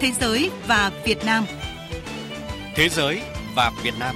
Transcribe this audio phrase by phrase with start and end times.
[0.00, 1.44] Thế giới và Việt Nam.
[2.74, 3.20] Thế giới
[3.56, 4.14] và Việt Nam.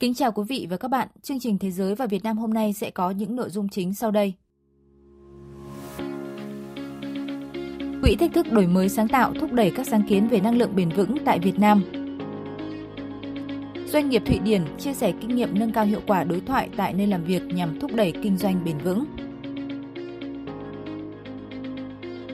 [0.00, 1.08] Kính chào quý vị và các bạn.
[1.22, 3.94] Chương trình Thế giới và Việt Nam hôm nay sẽ có những nội dung chính
[3.94, 4.34] sau đây.
[8.02, 10.76] Quỹ thách thức đổi mới sáng tạo thúc đẩy các sáng kiến về năng lượng
[10.76, 11.84] bền vững tại Việt Nam.
[13.92, 16.92] Doanh nghiệp Thụy Điển chia sẻ kinh nghiệm nâng cao hiệu quả đối thoại tại
[16.92, 19.04] nơi làm việc nhằm thúc đẩy kinh doanh bền vững.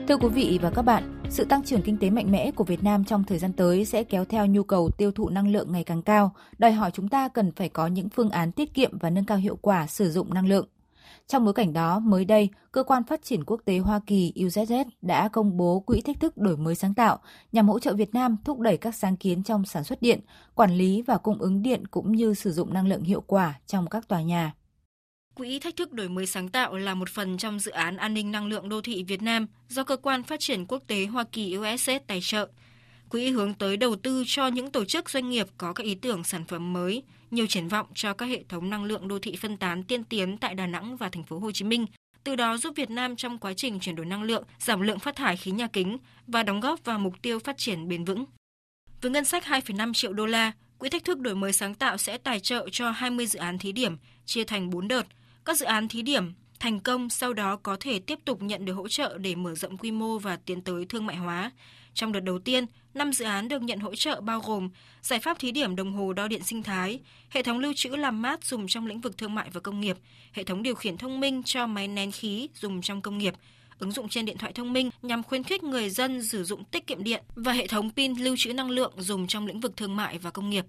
[0.07, 2.83] Thưa quý vị và các bạn, sự tăng trưởng kinh tế mạnh mẽ của Việt
[2.83, 5.83] Nam trong thời gian tới sẽ kéo theo nhu cầu tiêu thụ năng lượng ngày
[5.83, 9.09] càng cao, đòi hỏi chúng ta cần phải có những phương án tiết kiệm và
[9.09, 10.67] nâng cao hiệu quả sử dụng năng lượng.
[11.27, 14.85] Trong bối cảnh đó, mới đây, Cơ quan Phát triển Quốc tế Hoa Kỳ UZZ
[15.01, 17.19] đã công bố Quỹ thách thức đổi mới sáng tạo
[17.51, 20.19] nhằm hỗ trợ Việt Nam thúc đẩy các sáng kiến trong sản xuất điện,
[20.55, 23.87] quản lý và cung ứng điện cũng như sử dụng năng lượng hiệu quả trong
[23.89, 24.53] các tòa nhà.
[25.35, 28.31] Quỹ thách thức đổi mới sáng tạo là một phần trong dự án an ninh
[28.31, 31.57] năng lượng đô thị Việt Nam do Cơ quan Phát triển Quốc tế Hoa Kỳ
[31.57, 32.47] USS tài trợ.
[33.09, 36.23] Quỹ hướng tới đầu tư cho những tổ chức doanh nghiệp có các ý tưởng
[36.23, 39.57] sản phẩm mới, nhiều triển vọng cho các hệ thống năng lượng đô thị phân
[39.57, 41.85] tán tiên tiến tại Đà Nẵng và thành phố Hồ Chí Minh,
[42.23, 45.15] từ đó giúp Việt Nam trong quá trình chuyển đổi năng lượng, giảm lượng phát
[45.15, 48.25] thải khí nhà kính và đóng góp vào mục tiêu phát triển bền vững.
[49.01, 52.17] Với ngân sách 2,5 triệu đô la, Quỹ thách thức đổi mới sáng tạo sẽ
[52.17, 55.03] tài trợ cho 20 dự án thí điểm, chia thành 4 đợt.
[55.45, 58.73] Các dự án thí điểm thành công sau đó có thể tiếp tục nhận được
[58.73, 61.51] hỗ trợ để mở rộng quy mô và tiến tới thương mại hóa.
[61.93, 64.69] Trong đợt đầu tiên, 5 dự án được nhận hỗ trợ bao gồm
[65.01, 68.21] giải pháp thí điểm đồng hồ đo điện sinh thái, hệ thống lưu trữ làm
[68.21, 69.97] mát dùng trong lĩnh vực thương mại và công nghiệp,
[70.31, 73.33] hệ thống điều khiển thông minh cho máy nén khí dùng trong công nghiệp,
[73.79, 76.87] ứng dụng trên điện thoại thông minh nhằm khuyến khích người dân sử dụng tiết
[76.87, 79.95] kiệm điện và hệ thống pin lưu trữ năng lượng dùng trong lĩnh vực thương
[79.95, 80.65] mại và công nghiệp.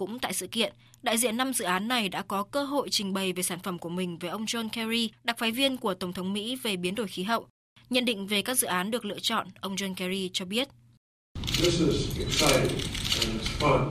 [0.00, 3.12] Cũng tại sự kiện, đại diện năm dự án này đã có cơ hội trình
[3.12, 6.12] bày về sản phẩm của mình với ông John Kerry, đặc phái viên của Tổng
[6.12, 7.46] thống Mỹ về biến đổi khí hậu.
[7.90, 10.68] Nhận định về các dự án được lựa chọn, ông John Kerry cho biết.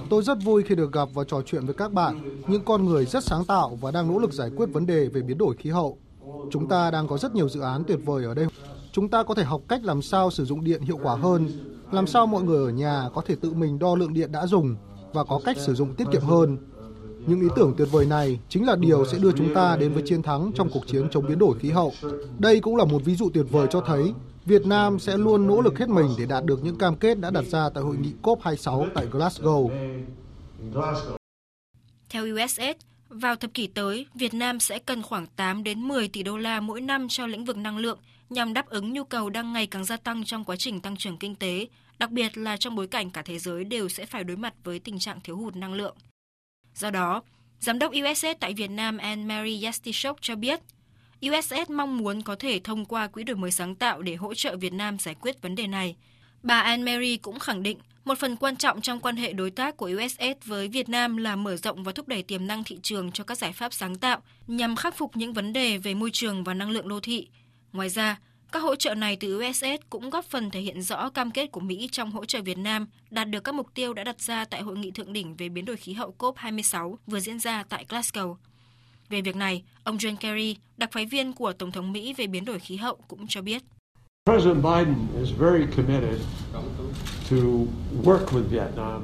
[0.10, 3.06] Tôi rất vui khi được gặp và trò chuyện với các bạn, những con người
[3.06, 5.70] rất sáng tạo và đang nỗ lực giải quyết vấn đề về biến đổi khí
[5.70, 5.98] hậu.
[6.52, 8.46] Chúng ta đang có rất nhiều dự án tuyệt vời ở đây.
[8.92, 11.50] Chúng ta có thể học cách làm sao sử dụng điện hiệu quả hơn,
[11.92, 14.76] làm sao mọi người ở nhà có thể tự mình đo lượng điện đã dùng
[15.14, 16.58] và có cách sử dụng tiết kiệm hơn.
[17.28, 20.04] Những ý tưởng tuyệt vời này chính là điều sẽ đưa chúng ta đến với
[20.06, 21.94] chiến thắng trong cuộc chiến chống biến đổi khí hậu.
[22.40, 24.14] Đây cũng là một ví dụ tuyệt vời cho thấy
[24.46, 27.30] Việt Nam sẽ luôn nỗ lực hết mình để đạt được những cam kết đã
[27.30, 29.70] đặt ra tại hội nghị COP26 tại Glasgow.
[32.10, 36.24] Theo USS, vào thập kỷ tới, Việt Nam sẽ cần khoảng 8 đến 10 tỷ
[36.24, 38.00] đô la mỗi năm cho lĩnh vực năng lượng
[38.30, 41.18] nhằm đáp ứng nhu cầu đang ngày càng gia tăng trong quá trình tăng trưởng
[41.18, 41.68] kinh tế,
[42.00, 44.80] đặc biệt là trong bối cảnh cả thế giới đều sẽ phải đối mặt với
[44.80, 45.96] tình trạng thiếu hụt năng lượng.
[46.76, 47.24] Do đó,
[47.60, 50.60] Giám đốc USS tại Việt Nam Anne-Marie Yastishok cho biết,
[51.28, 54.58] USS mong muốn có thể thông qua quỹ đổi mới sáng tạo để hỗ trợ
[54.58, 55.96] Việt Nam giải quyết vấn đề này.
[56.44, 59.92] Bà Anne-Marie cũng khẳng định một phần quan trọng trong quan hệ đối tác của
[59.96, 63.24] USS với Việt Nam là mở rộng và thúc đẩy tiềm năng thị trường cho
[63.24, 66.54] các giải pháp sáng tạo nhằm khắc phục những vấn đề về môi trường và
[66.54, 67.28] năng lượng đô thị.
[67.74, 68.20] Ngoài ra,
[68.52, 71.60] các hỗ trợ này từ USS cũng góp phần thể hiện rõ cam kết của
[71.60, 74.62] Mỹ trong hỗ trợ Việt Nam đạt được các mục tiêu đã đặt ra tại
[74.62, 78.36] Hội nghị Thượng đỉnh về biến đổi khí hậu COP26 vừa diễn ra tại Glasgow.
[79.10, 82.46] Về việc này, ông John Kerry, đặc phái viên của Tổng thống Mỹ về biến
[82.46, 83.64] đổi khí hậu cũng cho biết.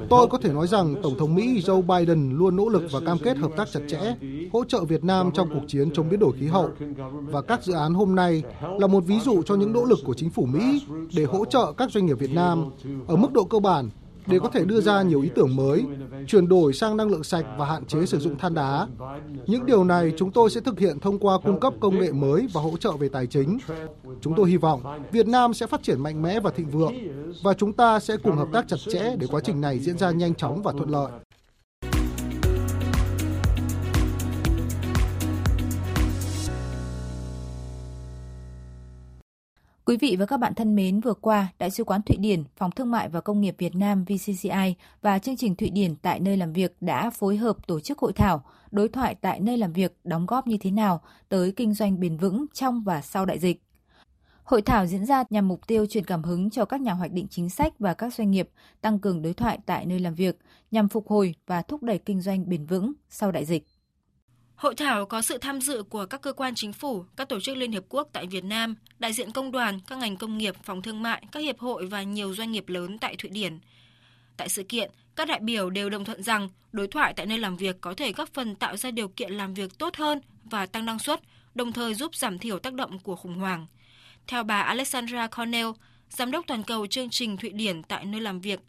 [0.08, 3.18] Tôi có thể nói rằng Tổng thống Mỹ Joe Biden luôn nỗ lực và cam
[3.18, 4.14] kết hợp tác chặt chẽ,
[4.52, 6.70] hỗ trợ Việt Nam trong cuộc chiến chống biến đổi khí hậu.
[7.30, 8.42] Và các dự án hôm nay
[8.78, 10.82] là một ví dụ cho những nỗ lực của chính phủ Mỹ
[11.16, 12.64] để hỗ trợ các doanh nghiệp Việt Nam
[13.06, 13.90] ở mức độ cơ bản
[14.26, 15.84] để có thể đưa ra nhiều ý tưởng mới,
[16.26, 18.86] chuyển đổi sang năng lượng sạch và hạn chế sử dụng than đá.
[19.46, 22.46] Những điều này chúng tôi sẽ thực hiện thông qua cung cấp công nghệ mới
[22.52, 23.58] và hỗ trợ về tài chính.
[24.20, 24.82] Chúng tôi hy vọng
[25.12, 26.94] Việt Nam sẽ phát triển mạnh mẽ và thịnh vượng
[27.42, 30.10] và chúng ta sẽ cùng hợp tác chặt chẽ để quá trình này diễn ra
[30.10, 31.10] nhanh chóng và thuận lợi.
[39.86, 42.70] Quý vị và các bạn thân mến, vừa qua, Đại sứ quán Thụy Điển, Phòng
[42.70, 46.36] Thương mại và Công nghiệp Việt Nam VCCI và chương trình Thụy Điển tại nơi
[46.36, 49.96] làm việc đã phối hợp tổ chức hội thảo đối thoại tại nơi làm việc
[50.04, 53.62] đóng góp như thế nào tới kinh doanh bền vững trong và sau đại dịch.
[54.44, 57.26] Hội thảo diễn ra nhằm mục tiêu truyền cảm hứng cho các nhà hoạch định
[57.30, 58.48] chính sách và các doanh nghiệp
[58.80, 60.38] tăng cường đối thoại tại nơi làm việc
[60.70, 63.66] nhằm phục hồi và thúc đẩy kinh doanh bền vững sau đại dịch.
[64.56, 67.56] Hội thảo có sự tham dự của các cơ quan chính phủ, các tổ chức
[67.56, 70.82] Liên Hiệp Quốc tại Việt Nam, đại diện công đoàn, các ngành công nghiệp, phòng
[70.82, 73.58] thương mại, các hiệp hội và nhiều doanh nghiệp lớn tại Thụy Điển.
[74.36, 77.56] Tại sự kiện, các đại biểu đều đồng thuận rằng đối thoại tại nơi làm
[77.56, 80.86] việc có thể góp phần tạo ra điều kiện làm việc tốt hơn và tăng
[80.86, 81.20] năng suất,
[81.54, 83.66] đồng thời giúp giảm thiểu tác động của khủng hoảng.
[84.26, 85.68] Theo bà Alexandra Cornell,
[86.10, 88.60] giám đốc toàn cầu chương trình Thụy Điển tại nơi làm việc,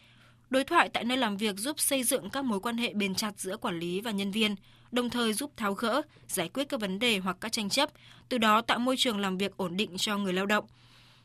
[0.50, 3.32] đối thoại tại nơi làm việc giúp xây dựng các mối quan hệ bền chặt
[3.38, 4.56] giữa quản lý và nhân viên,
[4.92, 7.90] đồng thời giúp tháo gỡ, giải quyết các vấn đề hoặc các tranh chấp,
[8.30, 10.66] từ đó tạo môi trường làm việc ổn định cho người lao động.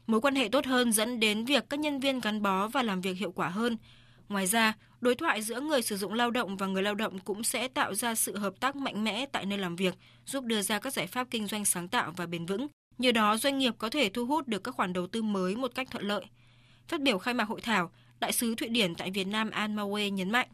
[0.06, 3.00] Mối quan hệ tốt hơn dẫn đến việc các nhân viên gắn bó và làm
[3.00, 3.76] việc hiệu quả hơn.
[4.28, 7.44] Ngoài ra, đối thoại giữa người sử dụng lao động và người lao động cũng
[7.44, 9.94] sẽ tạo ra sự hợp tác mạnh mẽ tại nơi làm việc,
[10.26, 12.66] giúp đưa ra các giải pháp kinh doanh sáng tạo và bền vững.
[12.98, 15.74] Nhờ đó, doanh nghiệp có thể thu hút được các khoản đầu tư mới một
[15.74, 16.24] cách thuận lợi.
[16.88, 20.08] Phát biểu khai mạc hội thảo, Đại sứ Thụy Điển tại Việt Nam An Mawe
[20.08, 20.48] nhấn mạnh.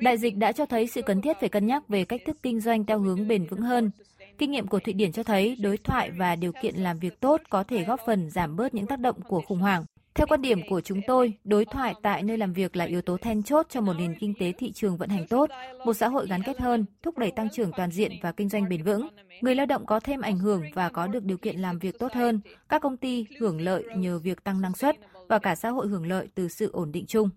[0.00, 2.60] Đại dịch đã cho thấy sự cần thiết phải cân nhắc về cách thức kinh
[2.60, 3.90] doanh theo hướng bền vững hơn.
[4.38, 7.40] Kinh nghiệm của Thụy Điển cho thấy đối thoại và điều kiện làm việc tốt
[7.50, 9.84] có thể góp phần giảm bớt những tác động của khủng hoảng.
[10.14, 13.16] Theo quan điểm của chúng tôi, đối thoại tại nơi làm việc là yếu tố
[13.16, 15.50] then chốt cho một nền kinh tế thị trường vận hành tốt,
[15.84, 18.68] một xã hội gắn kết hơn, thúc đẩy tăng trưởng toàn diện và kinh doanh
[18.68, 19.08] bền vững.
[19.40, 22.12] Người lao động có thêm ảnh hưởng và có được điều kiện làm việc tốt
[22.12, 24.96] hơn, các công ty hưởng lợi nhờ việc tăng năng suất
[25.28, 27.30] và cả xã hội hưởng lợi từ sự ổn định chung.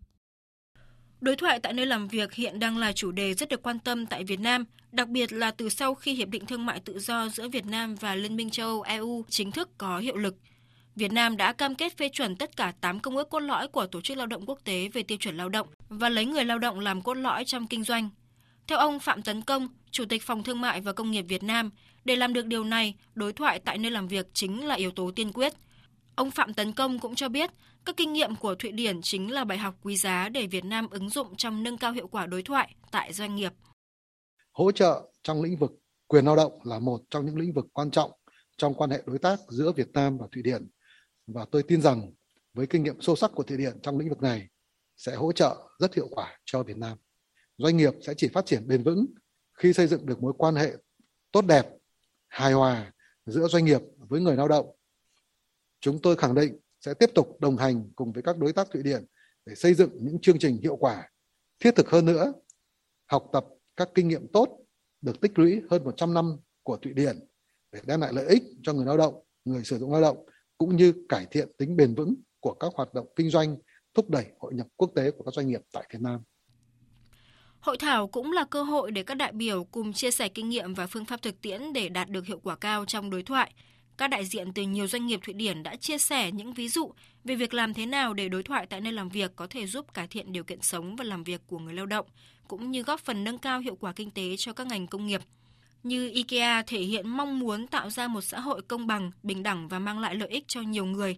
[1.21, 4.05] Đối thoại tại nơi làm việc hiện đang là chủ đề rất được quan tâm
[4.05, 7.29] tại Việt Nam, đặc biệt là từ sau khi Hiệp định Thương mại Tự do
[7.29, 10.35] giữa Việt Nam và Liên minh châu Âu EU chính thức có hiệu lực.
[10.95, 13.87] Việt Nam đã cam kết phê chuẩn tất cả 8 công ước cốt lõi của
[13.87, 16.59] Tổ chức Lao động Quốc tế về tiêu chuẩn lao động và lấy người lao
[16.59, 18.09] động làm cốt lõi trong kinh doanh.
[18.67, 21.69] Theo ông Phạm Tấn Công, Chủ tịch Phòng Thương mại và Công nghiệp Việt Nam,
[22.05, 25.11] để làm được điều này, đối thoại tại nơi làm việc chính là yếu tố
[25.11, 25.53] tiên quyết.
[26.17, 27.49] Ông Phạm Tấn Công cũng cho biết,
[27.85, 30.89] các kinh nghiệm của Thụy Điển chính là bài học quý giá để Việt Nam
[30.89, 33.53] ứng dụng trong nâng cao hiệu quả đối thoại tại doanh nghiệp.
[34.51, 35.71] Hỗ trợ trong lĩnh vực
[36.07, 38.11] quyền lao động là một trong những lĩnh vực quan trọng
[38.57, 40.67] trong quan hệ đối tác giữa Việt Nam và Thụy Điển
[41.27, 42.11] và tôi tin rằng
[42.53, 44.47] với kinh nghiệm sâu sắc của Thụy Điển trong lĩnh vực này
[44.95, 46.97] sẽ hỗ trợ rất hiệu quả cho Việt Nam.
[47.57, 49.05] Doanh nghiệp sẽ chỉ phát triển bền vững
[49.53, 50.71] khi xây dựng được mối quan hệ
[51.31, 51.65] tốt đẹp,
[52.27, 52.91] hài hòa
[53.25, 54.76] giữa doanh nghiệp với người lao động.
[55.79, 58.83] Chúng tôi khẳng định sẽ tiếp tục đồng hành cùng với các đối tác Thụy
[58.83, 59.05] Điển
[59.45, 61.09] để xây dựng những chương trình hiệu quả,
[61.59, 62.33] thiết thực hơn nữa,
[63.05, 63.45] học tập
[63.75, 64.59] các kinh nghiệm tốt
[65.01, 67.19] được tích lũy hơn 100 năm của Thụy Điển
[67.71, 70.25] để đem lại lợi ích cho người lao động, người sử dụng lao động
[70.57, 73.57] cũng như cải thiện tính bền vững của các hoạt động kinh doanh,
[73.93, 76.19] thúc đẩy hội nhập quốc tế của các doanh nghiệp tại Việt Nam.
[77.59, 80.73] Hội thảo cũng là cơ hội để các đại biểu cùng chia sẻ kinh nghiệm
[80.73, 83.53] và phương pháp thực tiễn để đạt được hiệu quả cao trong đối thoại.
[83.97, 86.91] Các đại diện từ nhiều doanh nghiệp Thụy Điển đã chia sẻ những ví dụ
[87.23, 89.93] về việc làm thế nào để đối thoại tại nơi làm việc có thể giúp
[89.93, 92.05] cải thiện điều kiện sống và làm việc của người lao động,
[92.47, 95.21] cũng như góp phần nâng cao hiệu quả kinh tế cho các ngành công nghiệp
[95.83, 99.67] như IKEA thể hiện mong muốn tạo ra một xã hội công bằng, bình đẳng
[99.67, 101.17] và mang lại lợi ích cho nhiều người,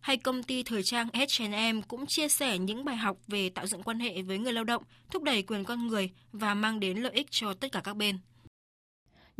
[0.00, 3.82] hay công ty thời trang H&M cũng chia sẻ những bài học về tạo dựng
[3.82, 7.12] quan hệ với người lao động, thúc đẩy quyền con người và mang đến lợi
[7.12, 8.18] ích cho tất cả các bên.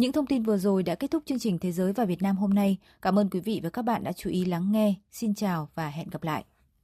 [0.01, 2.37] Những thông tin vừa rồi đã kết thúc chương trình Thế giới và Việt Nam
[2.37, 2.77] hôm nay.
[3.03, 4.95] Cảm ơn quý vị và các bạn đã chú ý lắng nghe.
[5.13, 6.45] Xin chào và hẹn gặp lại.